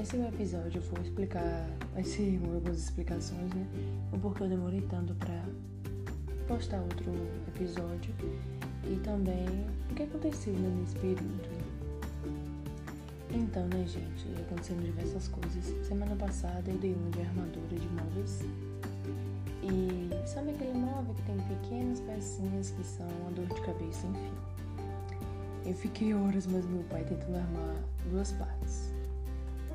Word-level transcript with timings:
episódio 0.00 0.78
eu 0.78 0.82
vou 0.82 1.02
explicar, 1.02 1.68
vai 1.92 2.04
ser 2.04 2.40
algumas 2.44 2.78
explicações, 2.78 3.52
né? 3.52 3.66
O 4.12 4.18
porquê 4.18 4.44
eu 4.44 4.48
demorei 4.48 4.80
tanto 4.82 5.12
pra 5.16 5.44
postar 6.46 6.80
outro 6.80 7.12
episódio 7.48 8.14
e 8.84 8.96
também 9.00 9.44
o 9.90 9.94
que 9.94 10.04
aconteceu 10.04 10.54
né, 10.54 10.68
nesse 10.80 10.94
período. 10.98 11.58
Então, 13.30 13.66
né, 13.66 13.84
gente, 13.86 14.40
acontecendo 14.40 14.84
diversas 14.84 15.28
coisas. 15.28 15.86
Semana 15.86 16.14
passada 16.14 16.62
eu 16.70 16.78
dei 16.78 16.94
uma 16.94 17.10
de 17.10 17.20
armadura 17.20 17.76
de 17.76 17.88
móveis. 17.88 18.42
E 19.62 20.28
sabe 20.28 20.50
aquele 20.50 20.74
móvel 20.74 21.14
que 21.14 21.22
tem 21.22 21.36
pequenas 21.40 22.00
pecinhas 22.00 22.70
que 22.70 22.84
são 22.84 23.08
uma 23.20 23.32
dor 23.32 23.46
de 23.46 23.60
cabeça, 23.62 24.06
enfim. 24.06 24.32
Eu 25.66 25.74
fiquei 25.74 26.14
horas, 26.14 26.46
mas 26.46 26.64
meu 26.66 26.84
pai 26.84 27.04
tentando 27.04 27.36
armar 27.36 27.76
duas 28.10 28.32
partes. 28.32 28.97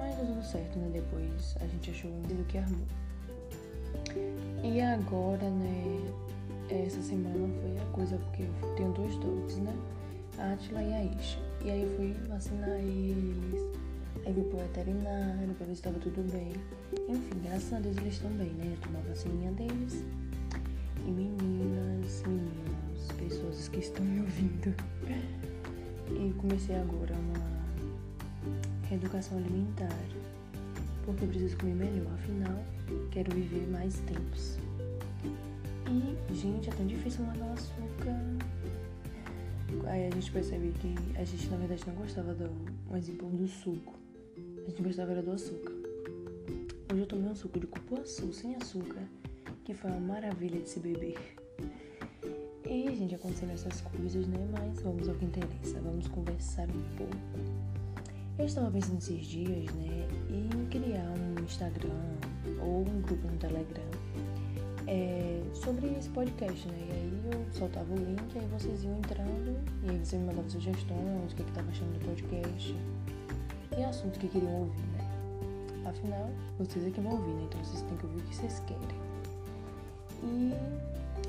Mas 0.00 0.16
deu 0.16 0.26
tudo 0.26 0.42
certo, 0.42 0.78
né? 0.78 0.90
Depois 0.92 1.56
a 1.60 1.66
gente 1.66 1.90
achou 1.90 2.10
um 2.10 2.22
do 2.22 2.44
que 2.46 2.58
armou. 2.58 2.86
E 4.64 4.80
agora, 4.80 5.50
né? 5.50 6.12
Essa 6.70 7.02
semana 7.02 7.48
foi 7.60 7.78
a 7.78 7.92
coisa, 7.92 8.16
porque 8.16 8.42
eu 8.42 8.74
tenho 8.76 8.92
dois 8.92 9.14
dogs, 9.16 9.60
né? 9.60 9.74
A 10.38 10.52
Atila 10.52 10.82
e 10.82 10.94
a 10.94 11.04
Isha. 11.04 11.38
E 11.64 11.70
aí 11.70 11.82
eu 11.82 11.96
fui 11.96 12.14
vacinar 12.28 12.70
eles. 12.70 13.60
Aí 14.24 14.32
fui 14.32 14.44
pro 14.44 14.58
veterinário 14.58 15.54
pra 15.54 15.66
ver 15.66 15.74
se 15.74 15.82
tava 15.82 15.98
tudo 15.98 16.22
bem. 16.32 16.52
Enfim, 17.08 17.40
graças 17.42 17.72
a 17.72 17.80
Deus 17.80 17.96
eles 17.98 18.14
estão 18.14 18.30
bem, 18.32 18.50
né? 18.50 18.72
Eu 18.72 18.80
tomei 18.80 19.00
a 19.00 19.04
vacininha 19.04 19.52
deles. 19.52 20.04
E 21.06 21.10
meninas, 21.10 22.22
meninos, 22.26 23.12
pessoas 23.18 23.68
que 23.68 23.80
estão 23.80 24.04
me 24.04 24.20
ouvindo. 24.20 24.74
E 26.12 26.32
comecei 26.32 26.74
agora 26.74 27.14
uma 27.14 27.60
reeducação 28.90 29.38
alimentar. 29.38 29.88
Porque 31.04 31.24
eu 31.24 31.28
preciso 31.28 31.56
comer 31.56 31.74
melhor, 31.74 32.12
afinal, 32.12 32.64
quero 33.10 33.32
viver 33.34 33.66
mais 33.70 33.98
tempos. 34.00 34.58
E, 35.88 36.34
gente, 36.34 36.68
é 36.68 36.72
tão 36.72 36.86
difícil 36.86 37.24
largar 37.24 37.46
o 37.46 37.52
açúcar. 37.52 38.16
Aí 39.86 40.06
a 40.06 40.10
gente 40.10 40.30
percebe 40.30 40.72
que 40.80 40.94
a 41.16 41.24
gente, 41.24 41.48
na 41.48 41.56
verdade, 41.56 41.84
não 41.86 41.94
gostava 41.94 42.34
do, 42.34 42.50
um 42.90 42.96
exemplo, 42.96 43.28
do 43.30 43.46
suco. 43.46 43.94
A 44.36 44.70
gente 44.70 44.82
gostava 44.82 45.12
era 45.12 45.22
do 45.22 45.32
açúcar. 45.32 45.72
Hoje 46.92 47.00
eu 47.00 47.06
tomei 47.06 47.30
um 47.30 47.34
suco 47.34 47.58
de 47.58 47.66
cupuaçu 47.66 48.32
sem 48.32 48.56
açúcar, 48.56 49.02
que 49.64 49.72
foi 49.72 49.90
uma 49.90 50.00
maravilha 50.00 50.60
de 50.60 50.68
se 50.68 50.80
beber. 50.80 51.16
E, 52.68 52.94
gente, 52.94 53.14
aconteceram 53.14 53.52
essas 53.52 53.80
coisas, 53.80 54.26
né? 54.26 54.48
Mas 54.52 54.80
vamos 54.82 55.08
ao 55.08 55.14
que 55.14 55.24
interessa. 55.24 55.80
Vamos 55.80 56.06
conversar 56.08 56.68
um 56.68 56.96
pouco. 56.96 57.60
Eu 58.40 58.46
estava 58.46 58.70
pensando 58.70 58.96
esses 58.96 59.26
dias, 59.26 59.70
né, 59.74 60.08
em 60.30 60.66
criar 60.70 61.12
um 61.12 61.44
Instagram 61.44 61.90
ou 62.58 62.80
um 62.80 63.02
grupo 63.02 63.28
no 63.28 63.36
Telegram 63.36 63.84
é, 64.86 65.42
sobre 65.52 65.88
esse 65.88 66.08
podcast, 66.08 66.66
né? 66.68 66.78
E 66.88 66.90
aí 66.90 67.20
eu 67.34 67.52
soltava 67.52 67.92
o 67.92 67.96
link, 67.96 68.38
aí 68.38 68.46
vocês 68.46 68.82
iam 68.82 68.96
entrando 68.96 69.60
e 69.84 69.90
aí 69.90 69.98
vocês 69.98 70.22
me 70.22 70.28
mandavam 70.28 70.48
sugestões, 70.48 71.32
o 71.32 71.36
que, 71.36 71.42
é 71.42 71.44
que 71.44 71.60
achando 71.60 71.98
do 71.98 72.06
podcast 72.06 72.76
e 73.76 73.84
assuntos 73.84 74.18
que 74.18 74.28
queriam 74.28 74.60
ouvir, 74.60 74.86
né? 74.94 75.10
Afinal, 75.84 76.30
vocês 76.58 76.86
é 76.86 76.90
que 76.90 77.00
vão 77.02 77.12
ouvir, 77.12 77.34
né? 77.34 77.42
Então 77.46 77.62
vocês 77.62 77.82
têm 77.82 77.98
que 77.98 78.06
ouvir 78.06 78.20
o 78.20 78.24
que 78.24 78.36
vocês 78.36 78.60
querem. 78.60 79.00
E 80.24 80.54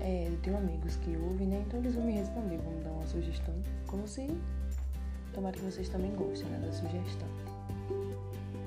é, 0.00 0.26
eu 0.26 0.36
tenho 0.38 0.56
amigos 0.56 0.96
que 0.96 1.16
ouvem, 1.16 1.46
né? 1.46 1.62
Então 1.68 1.78
eles 1.78 1.94
vão 1.94 2.04
me 2.04 2.14
responder, 2.14 2.58
vão 2.58 2.72
me 2.72 2.82
dar 2.82 2.90
uma 2.90 3.06
sugestão. 3.06 3.54
Como 3.86 4.08
se. 4.08 4.28
Tomara 5.36 5.54
que 5.54 5.62
vocês 5.64 5.90
também 5.90 6.10
gostem 6.14 6.48
né, 6.48 6.58
da 6.64 6.72
sugestão. 6.72 7.28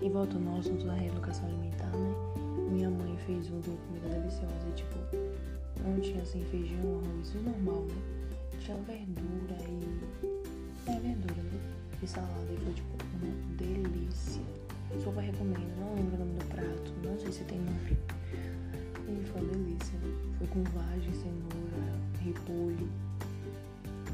E 0.00 0.08
voltando 0.08 0.48
ao 0.48 0.58
assunto 0.60 0.86
da 0.86 0.94
reeducação 0.94 1.44
alimentar, 1.46 1.90
né? 1.90 2.14
Minha 2.70 2.88
mãe 2.88 3.18
fez 3.26 3.50
um 3.50 3.58
de 3.58 3.70
comida 3.70 4.08
deliciosa 4.08 4.68
e, 4.68 4.72
tipo, 4.76 4.96
não 5.84 5.98
tinha 6.00 6.22
assim 6.22 6.44
feijão, 6.52 7.00
arroz, 7.04 7.26
isso 7.26 7.38
normal, 7.38 7.82
né? 7.82 7.94
Tinha 8.60 8.76
verdura 8.76 9.56
e. 9.68 10.88
É, 10.88 11.00
verdura, 11.00 11.42
né? 11.42 11.60
E 12.00 12.06
salada. 12.06 12.52
E 12.52 12.56
foi, 12.58 12.74
tipo, 12.74 12.96
uma 13.20 13.56
delícia. 13.56 14.42
Super 15.02 15.20
recomendo. 15.20 15.80
Não 15.80 15.96
lembro 15.96 16.14
o 16.14 16.18
nome 16.20 16.38
do 16.38 16.44
prato, 16.44 16.92
não 17.02 17.18
sei 17.18 17.32
se 17.32 17.42
tem 17.42 17.58
nome. 17.58 17.98
E 19.08 19.24
foi 19.24 19.42
uma 19.42 19.50
delícia. 19.50 19.98
Foi 20.38 20.46
com 20.46 20.62
vagem, 20.62 21.12
cenoura, 21.12 21.98
repolho. 22.20 22.88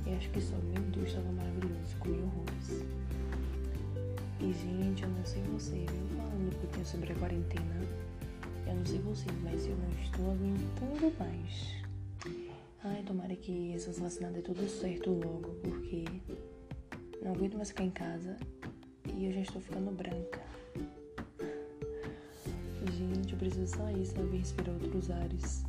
E 0.07 0.15
acho 0.15 0.31
que 0.31 0.41
só, 0.41 0.57
meu 0.57 0.83
Deus, 0.91 1.09
estava 1.09 1.31
sei 5.29 5.43
você, 5.43 5.75
viu? 5.75 6.17
Falando 6.17 6.57
um 6.57 6.59
pouquinho 6.59 6.87
sobre 6.87 7.13
a 7.13 7.17
quarentena. 7.17 7.75
Eu 8.67 8.75
não 8.75 8.87
sei 8.87 8.99
vocês, 9.01 9.37
mas 9.43 9.67
eu 9.67 9.77
não 9.77 9.91
estou 10.03 10.31
aguentando 10.31 11.13
mais. 11.19 11.75
Ai, 12.83 13.03
tomara 13.03 13.37
que 13.37 13.75
essas 13.75 13.99
vacinadas 13.99 14.37
dê 14.37 14.43
tudo 14.43 14.67
certo 14.69 15.11
logo, 15.11 15.51
porque 15.63 16.05
não 17.23 17.33
aguento 17.33 17.57
mais 17.57 17.69
ficar 17.69 17.85
em 17.85 17.91
casa 17.91 18.39
e 19.15 19.27
eu 19.27 19.33
já 19.33 19.41
estou 19.41 19.61
ficando 19.61 19.91
branca. 19.91 20.41
Gente, 22.97 23.33
eu 23.33 23.39
preciso 23.39 23.67
sair, 23.67 24.07
saber 24.07 24.39
respirar 24.39 24.75
outros 24.77 25.11
ares, 25.11 25.63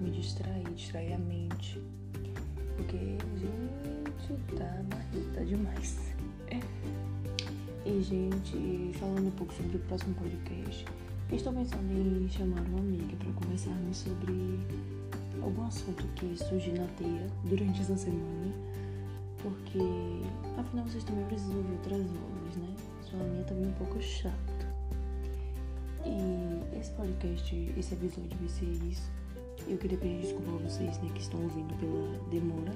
me 0.00 0.10
distrair, 0.10 0.64
distrair 0.74 1.12
a 1.12 1.18
mente. 1.18 1.82
Porque, 2.76 2.96
gente, 3.36 4.56
tá 4.56 4.82
marrita 4.90 5.44
demais. 5.44 6.14
E, 7.90 8.02
gente, 8.02 8.96
falando 9.00 9.26
um 9.26 9.30
pouco 9.32 9.52
sobre 9.52 9.76
o 9.76 9.80
próximo 9.80 10.14
podcast, 10.14 10.86
estou 11.32 11.52
pensando 11.52 11.90
em 11.90 12.28
chamar 12.28 12.60
uma 12.60 12.78
amiga 12.78 13.16
para 13.16 13.32
conversarmos 13.32 13.96
sobre 13.96 14.60
algum 15.42 15.66
assunto 15.66 16.04
que 16.14 16.36
surgiu 16.36 16.74
na 16.76 16.86
teia 16.96 17.26
durante 17.42 17.80
essa 17.80 17.96
semana. 17.96 18.54
Porque, 19.42 19.80
afinal, 20.56 20.84
vocês 20.84 21.02
também 21.02 21.24
precisam 21.26 21.56
ouvir 21.56 21.72
outras 21.72 22.06
vozes, 22.06 22.56
né? 22.58 22.76
Sua 23.02 23.18
minha 23.24 23.42
também 23.42 23.64
é 23.64 23.68
um 23.68 23.72
pouco 23.72 24.00
chato. 24.00 24.66
E 26.06 26.78
esse 26.78 26.92
podcast, 26.92 27.72
esse 27.76 27.94
episódio 27.94 28.38
vai 28.38 28.48
ser 28.48 28.66
isso. 28.88 29.10
Eu 29.66 29.76
queria 29.78 29.98
pedir 29.98 30.20
desculpa 30.20 30.48
a 30.52 30.68
vocês, 30.68 30.96
né, 30.98 31.10
que 31.12 31.20
estão 31.22 31.42
ouvindo 31.42 31.74
pela 31.74 32.30
demora. 32.30 32.72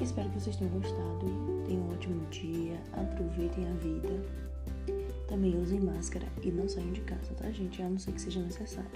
Espero 0.00 0.28
que 0.30 0.40
vocês 0.40 0.56
tenham 0.56 0.72
gostado. 0.72 1.26
Tenham 1.66 1.82
um 1.82 1.92
ótimo 1.92 2.26
dia. 2.30 2.80
Aproveitem 2.92 3.66
a 3.66 3.72
vida. 3.74 4.24
Também 5.28 5.60
usem 5.60 5.80
máscara 5.80 6.26
e 6.42 6.50
não 6.50 6.68
saiam 6.68 6.92
de 6.92 7.00
casa, 7.02 7.32
tá, 7.34 7.50
gente? 7.50 7.80
A 7.82 7.88
não 7.88 7.98
ser 7.98 8.12
que 8.12 8.20
seja 8.20 8.40
necessário. 8.40 8.90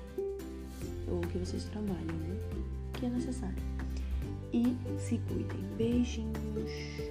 Ou 1.09 1.21
que 1.21 1.39
vocês 1.39 1.65
trabalhem, 1.65 2.05
né? 2.05 2.37
Que 2.95 3.07
é 3.07 3.09
necessário. 3.09 3.63
E 4.53 4.77
se 4.99 5.19
cuidem. 5.29 5.61
Beijinhos. 5.77 7.08